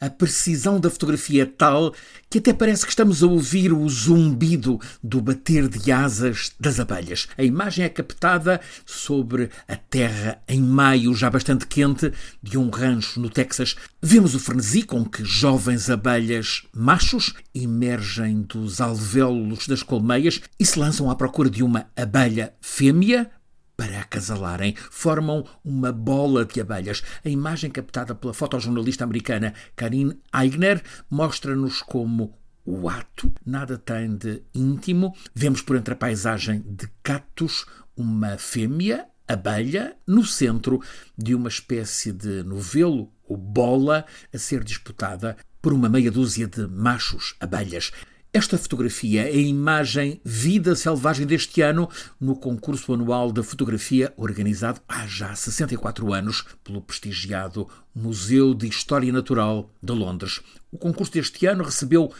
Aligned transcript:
A 0.00 0.10
precisão 0.10 0.80
da 0.80 0.90
fotografia 0.90 1.44
é 1.44 1.46
tal 1.46 1.94
que 2.28 2.38
até 2.38 2.52
parece 2.52 2.84
que 2.84 2.90
estamos 2.90 3.22
a 3.22 3.28
ouvir 3.28 3.72
o 3.72 3.88
zumbido 3.88 4.80
do 5.00 5.20
bater 5.20 5.68
de 5.68 5.92
asas 5.92 6.52
das 6.58 6.80
abelhas. 6.80 7.28
A 7.38 7.44
imagem 7.44 7.84
é 7.84 7.88
captada 7.88 8.60
sobre 8.84 9.50
a 9.68 9.76
terra 9.76 10.42
em 10.48 10.60
maio, 10.60 11.14
já 11.14 11.30
bastante 11.30 11.64
quente, 11.68 12.12
de 12.42 12.58
um 12.58 12.70
rancho 12.70 13.20
no 13.20 13.30
Texas. 13.30 13.76
Vemos 14.02 14.34
o 14.34 14.40
frenesi 14.40 14.82
com 14.82 15.04
que 15.04 15.24
jovens 15.24 15.88
abelhas 15.88 16.64
machos 16.74 17.32
emergem 17.54 18.42
dos 18.42 18.80
alvéolos 18.80 19.68
das 19.68 19.84
colmeias 19.84 20.40
e 20.58 20.66
se 20.66 20.76
lançam 20.76 21.08
à 21.08 21.14
procura 21.14 21.48
de 21.48 21.62
uma 21.62 21.86
abelha 21.96 22.52
fêmea 22.60 23.30
para 23.76 24.00
acasalarem, 24.00 24.74
formam 24.90 25.44
uma 25.64 25.92
bola 25.92 26.44
de 26.44 26.60
abelhas. 26.60 27.02
A 27.24 27.28
imagem 27.28 27.70
captada 27.70 28.14
pela 28.14 28.34
fotojornalista 28.34 29.04
americana 29.04 29.54
Karine 29.74 30.18
Eigner 30.32 30.82
mostra-nos 31.10 31.82
como 31.82 32.38
o 32.64 32.88
ato 32.88 33.32
nada 33.44 33.76
tem 33.76 34.16
de 34.16 34.42
íntimo. 34.54 35.14
Vemos 35.34 35.60
por 35.60 35.76
entre 35.76 35.94
a 35.94 35.96
paisagem 35.96 36.64
de 36.66 36.88
catos 37.02 37.66
uma 37.96 38.38
fêmea, 38.38 39.06
abelha, 39.28 39.96
no 40.06 40.24
centro 40.24 40.80
de 41.16 41.34
uma 41.34 41.48
espécie 41.48 42.12
de 42.12 42.42
novelo 42.42 43.12
ou 43.26 43.36
bola 43.36 44.04
a 44.32 44.38
ser 44.38 44.64
disputada 44.64 45.36
por 45.60 45.72
uma 45.72 45.88
meia 45.88 46.10
dúzia 46.10 46.46
de 46.46 46.66
machos 46.66 47.34
abelhas. 47.40 47.90
Esta 48.36 48.58
fotografia 48.58 49.30
é 49.30 49.36
a 49.36 49.36
imagem 49.36 50.20
Vida 50.24 50.74
Selvagem 50.74 51.24
deste 51.24 51.60
ano 51.62 51.88
no 52.20 52.34
concurso 52.34 52.92
anual 52.92 53.30
da 53.30 53.44
fotografia 53.44 54.12
organizado 54.16 54.80
há 54.88 55.06
já 55.06 55.36
64 55.36 56.12
anos 56.12 56.44
pelo 56.64 56.82
prestigiado 56.82 57.68
Museu 57.94 58.52
de 58.52 58.66
História 58.66 59.12
Natural 59.12 59.70
de 59.80 59.92
Londres. 59.92 60.40
O 60.72 60.76
concurso 60.76 61.12
deste 61.12 61.46
ano 61.46 61.62
recebeu 61.62 62.12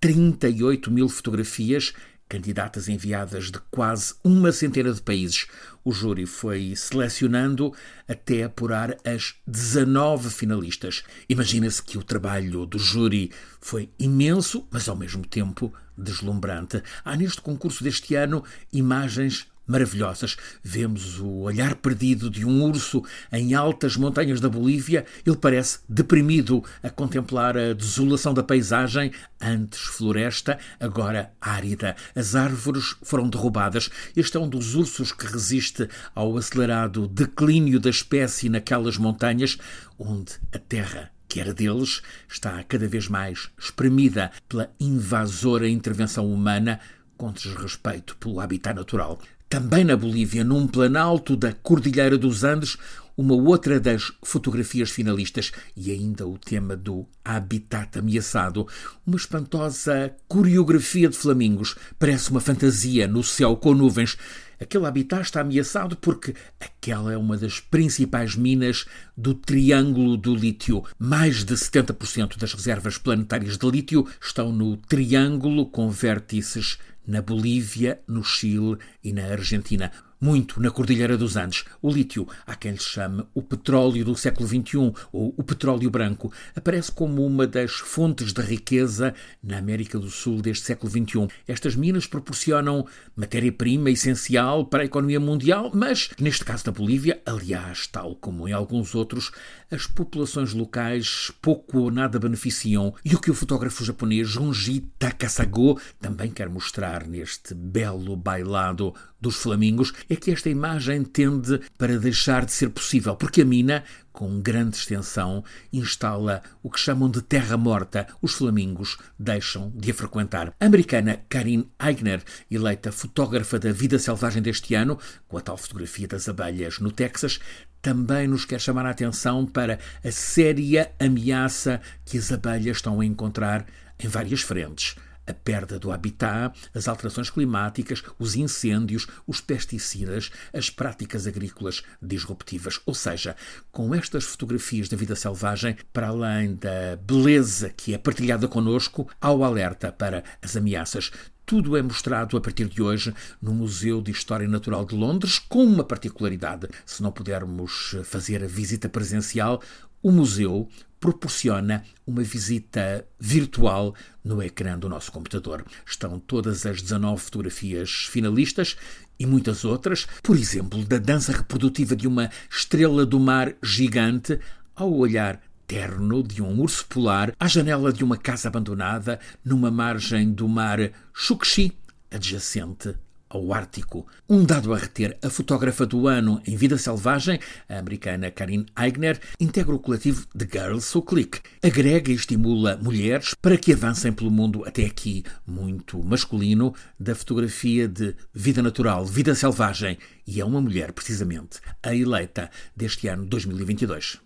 38 0.00 0.90
mil 0.90 1.08
fotografias 1.08 1.92
candidatas 2.30 2.88
enviadas 2.88 3.50
de 3.50 3.58
quase 3.72 4.14
uma 4.22 4.52
centena 4.52 4.92
de 4.94 5.02
países. 5.02 5.48
O 5.84 5.90
júri 5.92 6.26
foi 6.26 6.74
selecionando 6.76 7.74
até 8.06 8.44
apurar 8.44 8.96
as 9.04 9.34
19 9.46 10.30
finalistas. 10.30 11.02
Imagina-se 11.28 11.82
que 11.82 11.98
o 11.98 12.04
trabalho 12.04 12.64
do 12.64 12.78
júri 12.78 13.32
foi 13.60 13.90
imenso, 13.98 14.66
mas 14.70 14.88
ao 14.88 14.94
mesmo 14.94 15.26
tempo 15.26 15.74
deslumbrante. 15.98 16.82
Há 17.04 17.16
neste 17.16 17.40
concurso 17.42 17.82
deste 17.82 18.14
ano 18.14 18.44
imagens 18.72 19.49
maravilhosas. 19.70 20.36
Vemos 20.62 21.20
o 21.20 21.28
olhar 21.42 21.76
perdido 21.76 22.28
de 22.28 22.44
um 22.44 22.62
urso 22.64 23.02
em 23.32 23.54
altas 23.54 23.96
montanhas 23.96 24.40
da 24.40 24.48
Bolívia. 24.48 25.06
Ele 25.24 25.36
parece 25.36 25.78
deprimido 25.88 26.62
a 26.82 26.90
contemplar 26.90 27.56
a 27.56 27.72
desolação 27.72 28.34
da 28.34 28.42
paisagem, 28.42 29.12
antes 29.40 29.80
floresta, 29.80 30.58
agora 30.78 31.32
árida. 31.40 31.96
As 32.14 32.34
árvores 32.34 32.96
foram 33.02 33.28
derrubadas. 33.28 33.88
Este 34.16 34.36
é 34.36 34.40
um 34.40 34.48
dos 34.48 34.74
ursos 34.74 35.12
que 35.12 35.26
resiste 35.26 35.88
ao 36.14 36.36
acelerado 36.36 37.06
declínio 37.06 37.78
da 37.78 37.90
espécie 37.90 38.48
naquelas 38.48 38.96
montanhas 38.96 39.56
onde 39.98 40.32
a 40.52 40.58
terra 40.58 41.10
que 41.30 41.38
era 41.38 41.54
deles, 41.54 42.02
está 42.28 42.60
cada 42.64 42.88
vez 42.88 43.06
mais 43.06 43.50
espremida 43.56 44.32
pela 44.48 44.68
invasora 44.80 45.68
intervenção 45.68 46.26
humana 46.26 46.80
com 47.16 47.30
desrespeito 47.30 48.16
pelo 48.16 48.40
habitat 48.40 48.74
natural. 48.74 49.20
Também 49.50 49.82
na 49.82 49.96
Bolívia, 49.96 50.44
num 50.44 50.64
planalto 50.64 51.34
da 51.34 51.52
Cordilheira 51.52 52.16
dos 52.16 52.44
Andes, 52.44 52.76
uma 53.16 53.34
outra 53.34 53.80
das 53.80 54.12
fotografias 54.22 54.90
finalistas 54.90 55.50
e 55.76 55.90
ainda 55.90 56.24
o 56.24 56.38
tema 56.38 56.76
do 56.76 57.04
habitat 57.24 57.98
ameaçado, 57.98 58.68
uma 59.04 59.16
espantosa 59.16 60.14
coreografia 60.28 61.08
de 61.08 61.16
flamingos, 61.16 61.74
parece 61.98 62.30
uma 62.30 62.40
fantasia 62.40 63.08
no 63.08 63.24
céu 63.24 63.56
com 63.56 63.74
nuvens. 63.74 64.16
Aquele 64.60 64.86
habitat 64.86 65.22
está 65.22 65.40
ameaçado 65.40 65.96
porque 65.96 66.34
aquela 66.60 67.12
é 67.12 67.16
uma 67.16 67.38
das 67.38 67.60
principais 67.60 68.36
minas 68.36 68.84
do 69.16 69.32
Triângulo 69.32 70.18
do 70.18 70.34
Lítio. 70.34 70.84
Mais 70.98 71.44
de 71.44 71.54
70% 71.54 72.36
das 72.36 72.52
reservas 72.52 72.98
planetárias 72.98 73.56
de 73.56 73.70
lítio 73.70 74.06
estão 74.20 74.52
no 74.52 74.76
Triângulo 74.76 75.64
com 75.64 75.88
vértices 75.90 76.78
na 77.06 77.22
Bolívia, 77.22 78.00
no 78.06 78.22
Chile 78.22 78.76
e 79.02 79.12
na 79.14 79.24
Argentina 79.24 79.90
muito 80.20 80.60
na 80.60 80.70
Cordilheira 80.70 81.16
dos 81.16 81.36
Andes. 81.36 81.64
O 81.80 81.90
lítio, 81.90 82.28
há 82.46 82.54
quem 82.54 82.72
lhe 82.72 82.78
chame 82.78 83.24
o 83.34 83.42
petróleo 83.42 84.04
do 84.04 84.14
século 84.14 84.46
XXI 84.46 84.92
ou 85.10 85.34
o 85.36 85.42
petróleo 85.42 85.90
branco, 85.90 86.30
aparece 86.54 86.92
como 86.92 87.24
uma 87.24 87.46
das 87.46 87.72
fontes 87.72 88.32
de 88.32 88.42
riqueza 88.42 89.14
na 89.42 89.56
América 89.56 89.98
do 89.98 90.10
Sul 90.10 90.42
deste 90.42 90.66
século 90.66 90.90
XXI. 90.90 91.28
Estas 91.48 91.74
minas 91.74 92.06
proporcionam 92.06 92.86
matéria-prima 93.16 93.90
essencial 93.90 94.49
para 94.64 94.82
a 94.82 94.84
economia 94.84 95.20
mundial, 95.20 95.70
mas, 95.72 96.10
neste 96.18 96.44
caso 96.44 96.64
da 96.64 96.72
Bolívia, 96.72 97.22
aliás, 97.24 97.86
tal 97.86 98.16
como 98.16 98.48
em 98.48 98.52
alguns 98.52 98.94
outros, 98.94 99.30
as 99.70 99.86
populações 99.86 100.52
locais 100.52 101.30
pouco 101.40 101.78
ou 101.78 101.90
nada 101.90 102.18
beneficiam. 102.18 102.92
E 103.04 103.14
o 103.14 103.20
que 103.20 103.30
o 103.30 103.34
fotógrafo 103.34 103.84
japonês 103.84 104.28
Junji 104.28 104.80
Takasago 104.98 105.80
também 106.00 106.30
quer 106.30 106.48
mostrar 106.48 107.06
neste 107.06 107.54
belo 107.54 108.16
bailado 108.16 108.92
dos 109.20 109.36
flamingos 109.36 109.92
é 110.08 110.16
que 110.16 110.30
esta 110.30 110.48
imagem 110.48 111.04
tende 111.04 111.60
para 111.76 111.98
deixar 111.98 112.44
de 112.44 112.52
ser 112.52 112.70
possível, 112.70 113.14
porque 113.14 113.42
a 113.42 113.44
mina, 113.44 113.84
com 114.12 114.40
grande 114.40 114.76
extensão, 114.76 115.44
instala 115.72 116.42
o 116.62 116.70
que 116.70 116.80
chamam 116.80 117.10
de 117.10 117.20
terra 117.22 117.56
morta. 117.56 118.06
Os 118.22 118.32
flamingos 118.32 118.96
deixam 119.18 119.70
de 119.74 119.90
a 119.90 119.94
frequentar. 119.94 120.54
A 120.58 120.66
americana 120.66 121.20
Karin 121.28 121.68
Eigner, 121.78 122.22
eleita 122.50 122.90
fotógrafa 122.90 123.58
da 123.58 123.72
vida 123.72 123.98
selvagem 123.98 124.42
deste 124.42 124.74
ano, 124.74 124.98
com 125.28 125.36
a 125.36 125.40
tal 125.40 125.56
fotografia 125.56 126.08
das 126.08 126.28
abelhas 126.28 126.78
no 126.78 126.90
Texas, 126.90 127.38
também 127.82 128.28
nos 128.28 128.44
quer 128.44 128.60
chamar 128.60 128.86
a 128.86 128.90
atenção 128.90 129.46
para 129.46 129.78
a 130.04 130.10
séria 130.10 130.92
ameaça 130.98 131.80
que 132.04 132.18
as 132.18 132.30
abelhas 132.30 132.78
estão 132.78 133.00
a 133.00 133.06
encontrar 133.06 133.66
em 133.98 134.08
várias 134.08 134.42
frentes 134.42 134.96
a 135.30 135.34
perda 135.34 135.78
do 135.78 135.92
habitat, 135.92 136.58
as 136.74 136.88
alterações 136.88 137.30
climáticas, 137.30 138.02
os 138.18 138.36
incêndios, 138.36 139.06
os 139.26 139.40
pesticidas, 139.40 140.30
as 140.52 140.68
práticas 140.68 141.26
agrícolas 141.26 141.82
disruptivas. 142.02 142.80
Ou 142.84 142.94
seja, 142.94 143.36
com 143.70 143.94
estas 143.94 144.24
fotografias 144.24 144.88
da 144.88 144.96
vida 144.96 145.16
selvagem, 145.16 145.76
para 145.92 146.08
além 146.08 146.54
da 146.54 146.96
beleza 146.96 147.70
que 147.70 147.94
é 147.94 147.98
partilhada 147.98 148.48
connosco, 148.48 149.08
há 149.20 149.32
o 149.32 149.44
alerta 149.44 149.90
para 149.90 150.24
as 150.42 150.56
ameaças 150.56 151.10
tudo 151.50 151.76
é 151.76 151.82
mostrado 151.82 152.36
a 152.36 152.40
partir 152.40 152.68
de 152.68 152.80
hoje 152.80 153.12
no 153.42 153.52
Museu 153.52 154.00
de 154.00 154.12
História 154.12 154.46
Natural 154.46 154.84
de 154.84 154.94
Londres, 154.94 155.40
com 155.40 155.64
uma 155.64 155.82
particularidade. 155.82 156.68
Se 156.86 157.02
não 157.02 157.10
pudermos 157.10 157.96
fazer 158.04 158.44
a 158.44 158.46
visita 158.46 158.88
presencial, 158.88 159.60
o 160.00 160.12
museu 160.12 160.68
proporciona 161.00 161.82
uma 162.06 162.22
visita 162.22 163.06
virtual 163.18 163.94
no 164.22 164.42
ecrã 164.42 164.78
do 164.78 164.88
nosso 164.88 165.10
computador. 165.10 165.64
Estão 165.86 166.20
todas 166.20 166.66
as 166.66 166.82
19 166.82 167.20
fotografias 167.20 168.06
finalistas 168.10 168.76
e 169.18 169.26
muitas 169.26 169.64
outras, 169.64 170.06
por 170.22 170.36
exemplo, 170.36 170.84
da 170.84 170.98
dança 170.98 171.32
reprodutiva 171.32 171.96
de 171.96 172.06
uma 172.06 172.30
estrela 172.50 173.06
do 173.06 173.18
mar 173.18 173.54
gigante 173.62 174.38
ao 174.76 174.92
olhar 174.92 175.40
terno 175.66 176.22
de 176.22 176.42
um 176.42 176.60
urso 176.60 176.84
polar 176.86 177.32
à 177.38 177.46
janela 177.46 177.92
de 177.92 178.04
uma 178.04 178.16
casa 178.16 178.48
abandonada 178.48 179.20
numa 179.44 179.70
margem 179.70 180.32
do 180.32 180.48
mar 180.48 180.78
Shukshi, 181.14 181.72
adjacente 182.10 182.96
ao 183.30 183.52
Ártico. 183.54 184.06
Um 184.28 184.44
dado 184.44 184.74
a 184.74 184.76
reter, 184.76 185.16
a 185.22 185.30
fotógrafa 185.30 185.86
do 185.86 186.08
ano 186.08 186.42
em 186.46 186.56
Vida 186.56 186.76
Selvagem, 186.76 187.38
a 187.68 187.78
americana 187.78 188.30
Karin 188.30 188.66
Eigner, 188.76 189.18
integra 189.38 189.74
o 189.74 189.78
coletivo 189.78 190.26
The 190.36 190.46
Girls 190.50 190.94
Who 190.94 191.04
Click. 191.04 191.40
Agrega 191.62 192.10
e 192.10 192.14
estimula 192.14 192.76
mulheres 192.76 193.34
para 193.40 193.56
que 193.56 193.72
avancem 193.72 194.12
pelo 194.12 194.30
mundo 194.30 194.64
até 194.66 194.84
aqui 194.84 195.24
muito 195.46 196.02
masculino 196.02 196.74
da 196.98 197.14
fotografia 197.14 197.88
de 197.88 198.14
vida 198.34 198.60
natural, 198.60 199.06
vida 199.06 199.34
selvagem. 199.34 199.96
E 200.26 200.40
é 200.40 200.44
uma 200.44 200.60
mulher, 200.60 200.92
precisamente, 200.92 201.60
a 201.82 201.94
eleita 201.94 202.50
deste 202.76 203.08
ano 203.08 203.24
2022. 203.24 204.20